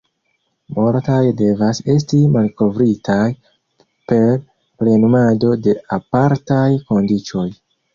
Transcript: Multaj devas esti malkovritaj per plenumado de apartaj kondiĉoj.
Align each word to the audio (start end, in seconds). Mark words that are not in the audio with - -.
Multaj 0.77 1.17
devas 1.41 1.81
esti 1.97 2.23
malkovritaj 2.39 3.21
per 3.85 4.45
plenumado 4.83 5.57
de 5.69 5.81
apartaj 6.03 6.69
kondiĉoj. 6.93 7.51